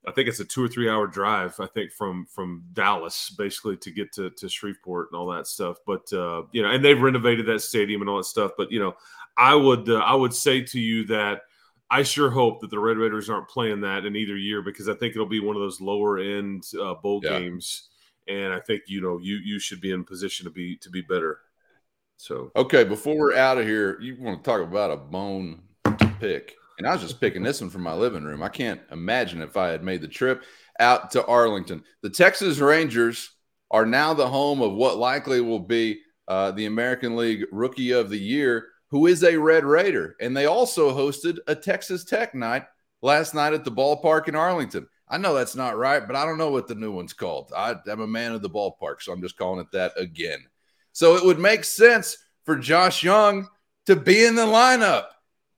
[0.08, 1.60] uh, think it's a two or three hour drive.
[1.60, 5.78] I think from from Dallas basically to get to to Shreveport and all that stuff.
[5.86, 8.52] But uh, you know, and they've renovated that stadium and all that stuff.
[8.58, 8.96] But you know,
[9.38, 11.42] I would uh, I would say to you that
[11.90, 14.94] I sure hope that the Red Raiders aren't playing that in either year because I
[14.94, 17.40] think it'll be one of those lower end uh, bowl yeah.
[17.40, 17.90] games,
[18.28, 21.02] and I think you know you you should be in position to be to be
[21.02, 21.40] better.
[22.18, 25.62] So okay, before we're out of here, you want to talk about a bone
[26.20, 26.56] pick?
[26.78, 28.44] And I was just picking this one from my living room.
[28.44, 30.44] I can't imagine if I had made the trip
[30.80, 31.84] out to Arlington.
[32.02, 33.32] The Texas Rangers
[33.72, 38.10] are now the home of what likely will be uh, the American League Rookie of
[38.10, 40.16] the Year, who is a Red Raider.
[40.20, 42.66] And they also hosted a Texas Tech night
[43.02, 44.88] last night at the ballpark in Arlington.
[45.10, 47.52] I know that's not right, but I don't know what the new one's called.
[47.56, 50.40] I, am a man of the ballpark, so I'm just calling it that again.
[50.92, 53.48] So it would make sense for Josh Jung
[53.86, 55.08] to be in the lineup.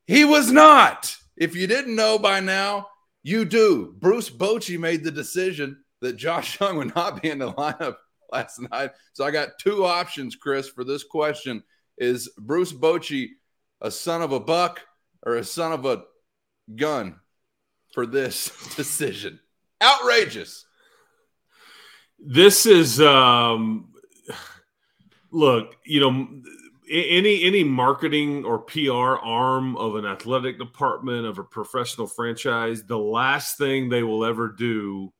[0.05, 1.15] He was not.
[1.35, 2.87] If you didn't know by now,
[3.23, 3.95] you do.
[3.99, 7.95] Bruce Bochy made the decision that Josh Jung would not be in the lineup
[8.31, 8.91] last night.
[9.13, 11.63] So I got two options, Chris, for this question.
[11.99, 13.31] Is Bruce Bochy
[13.81, 14.81] a son of a buck
[15.21, 16.03] or a son of a
[16.75, 17.19] gun
[17.93, 19.39] for this decision?
[19.81, 20.65] Outrageous.
[22.17, 23.93] This is um
[25.31, 26.41] look, you know,
[26.89, 32.97] any any marketing or PR arm of an athletic department of a professional franchise, the
[32.97, 35.13] last thing they will ever do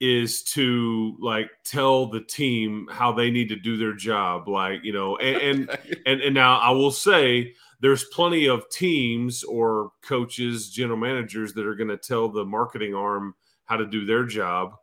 [0.00, 4.92] is to like tell the team how they need to do their job like you
[4.92, 10.70] know and and and, and now i will say there's plenty of teams or coaches
[10.70, 13.34] general managers that are going to tell the marketing arm
[13.66, 14.74] how to do their job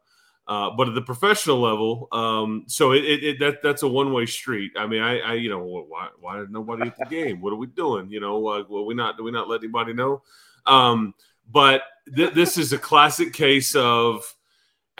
[0.47, 4.11] uh, but at the professional level, um, so it, it, it, that that's a one
[4.11, 4.71] way street.
[4.75, 7.39] I mean, I, I you know why why did nobody at the game?
[7.39, 8.09] What are we doing?
[8.09, 10.23] You know, uh, well we not do we not let anybody know?
[10.65, 11.13] Um,
[11.49, 11.83] but
[12.13, 14.23] th- this is a classic case of,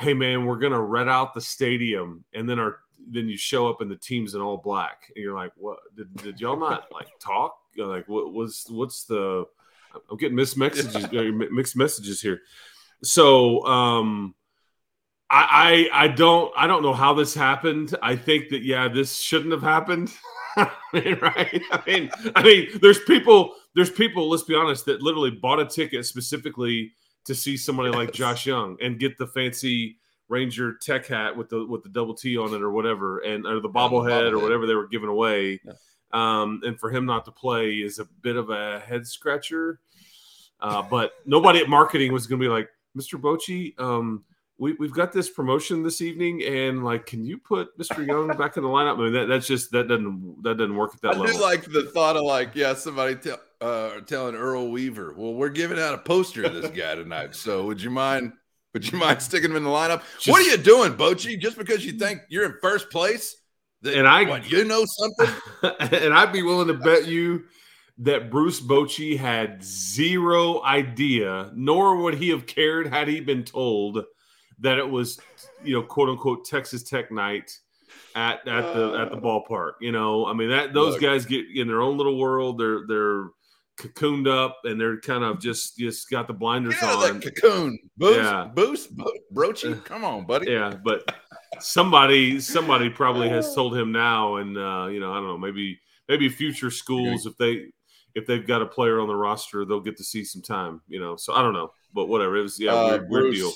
[0.02, 2.80] hey man, we're gonna red out the stadium, and then our
[3.10, 5.80] then you show up and the team's in all black, and you're like, what?
[5.96, 7.58] Did, did y'all not like talk?
[7.78, 9.46] Like, what was what's the?
[10.10, 12.42] I'm getting mixed messages, mixed messages here.
[13.04, 13.66] So.
[13.66, 14.36] um
[15.34, 17.96] I, I, don't I don't know how this happened.
[18.02, 20.12] I think that yeah, this shouldn't have happened.
[20.58, 21.62] I mean, right?
[21.72, 24.30] I mean, I mean, there's people, there's people.
[24.30, 26.92] Let's be honest, that literally bought a ticket specifically
[27.26, 27.96] to see somebody yes.
[27.96, 29.98] like Josh Jung and get the fancy
[30.28, 33.60] Ranger Tech hat with the with the double T on it or whatever, and or
[33.60, 35.60] the bobblehead or whatever they were giving away.
[35.64, 35.74] Yeah.
[36.14, 39.80] Um, and for him not to play is a bit of a head scratcher.
[40.60, 43.20] Uh, but nobody at marketing was going to be like, Mr.
[43.20, 44.24] Bochy, um,
[44.58, 48.06] we, we've got this promotion this evening, and like, can you put Mr.
[48.06, 49.00] Jung back in the lineup?
[49.00, 51.38] I mean, that, that's just that doesn't that doesn't work at that I level.
[51.38, 55.50] I like the thought of like, yeah, somebody tell, uh, telling Earl Weaver, well, we're
[55.50, 58.34] giving out a poster of this guy tonight, so would you mind?
[58.74, 60.02] Would you mind sticking him in the lineup?
[60.16, 61.38] Just, what are you doing, Bochy?
[61.38, 63.36] Just because you think you're in first place?
[63.82, 65.36] That, and I, what, you know something,
[66.02, 67.44] and I'd be willing to bet you
[67.98, 74.04] that Bruce Bochy had zero idea, nor would he have cared had he been told
[74.60, 75.20] that it was,
[75.64, 77.52] you know, quote unquote Texas Tech night
[78.16, 79.74] at at the at the ballpark.
[79.82, 81.02] You know, I mean that those Look.
[81.02, 82.58] guys get in their own little world.
[82.58, 83.30] They're they're
[83.82, 87.20] cocooned up and they're kind of just just got the blinders get on.
[87.20, 88.50] That cocoon, boost, yeah.
[88.54, 88.90] boost,
[89.34, 89.84] Brochy.
[89.86, 90.52] Come on, buddy.
[90.52, 91.04] Yeah, but
[91.60, 95.80] somebody somebody probably has told him now, and uh, you know, I don't know, maybe
[96.08, 97.72] maybe future schools if they
[98.14, 100.82] if they've got a player on the roster, they'll get to see some time.
[100.88, 102.38] You know, so I don't know, but whatever.
[102.38, 103.52] It was yeah, uh, weird, Bruce, weird deal.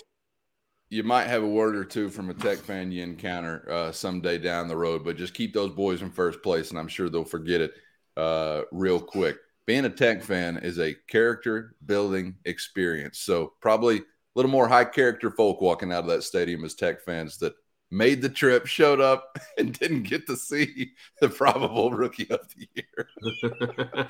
[0.89, 4.37] You might have a word or two from a Tech fan you encounter uh, someday
[4.37, 7.23] down the road, but just keep those boys in first place, and I'm sure they'll
[7.23, 7.73] forget it
[8.17, 9.37] uh, real quick.
[9.65, 13.19] Being a Tech fan is a character building experience.
[13.19, 14.03] So probably a
[14.35, 17.53] little more high character folk walking out of that stadium as Tech fans that
[17.91, 20.91] made the trip, showed up, and didn't get to see
[21.21, 23.07] the probable rookie of the year.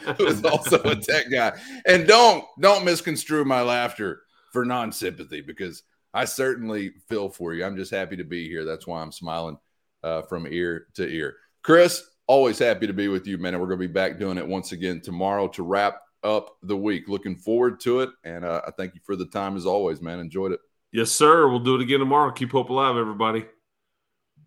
[0.17, 1.57] Who is also a tech guy.
[1.85, 5.83] And don't don't misconstrue my laughter for non-sympathy because
[6.13, 7.65] I certainly feel for you.
[7.65, 8.65] I'm just happy to be here.
[8.65, 9.57] That's why I'm smiling
[10.03, 11.35] uh, from ear to ear.
[11.61, 13.53] Chris, always happy to be with you, man.
[13.53, 16.77] And we're going to be back doing it once again tomorrow to wrap up the
[16.77, 17.07] week.
[17.07, 18.09] Looking forward to it.
[18.23, 20.19] And uh, I thank you for the time as always, man.
[20.19, 20.59] Enjoyed it.
[20.91, 21.47] Yes, sir.
[21.47, 22.31] We'll do it again tomorrow.
[22.31, 23.45] Keep hope alive, everybody.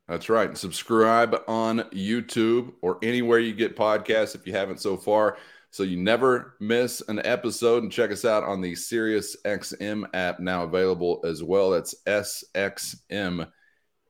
[0.08, 0.48] That's right.
[0.48, 5.36] And subscribe on YouTube or anywhere you get podcasts if you haven't so far.
[5.70, 7.82] So you never miss an episode.
[7.82, 11.70] And check us out on the Sirius XM app now available as well.
[11.70, 13.46] That's SXM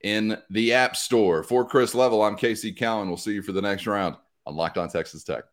[0.03, 1.43] in the App Store.
[1.43, 3.09] For Chris Level, I'm Casey Cowan.
[3.09, 5.45] We'll see you for the next round on Locked On Texas Tech.